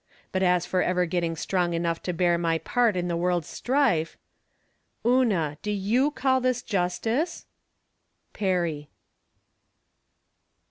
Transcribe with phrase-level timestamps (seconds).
[0.31, 4.17] But as for ever getting strong enough to bear my part in the world's strife
[5.05, 7.45] Una, do you call this justice!
[8.33, 8.87] Pebet.